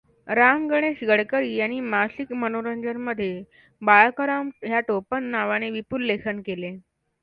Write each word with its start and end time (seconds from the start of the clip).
राम 0.27 0.65
गणेश 0.67 1.03
गडकर् 1.03 1.43
यांनी 1.45 1.79
मासिक 1.81 2.31
मनोरंजन 2.35 2.97
मध्ये 3.01 3.43
बाळकराम 3.81 4.49
ह्या 4.63 4.79
टोपण 4.87 5.23
नावाने 5.31 5.69
विपुल 5.71 6.05
लेखन 6.05 6.41
केले. 6.41 6.75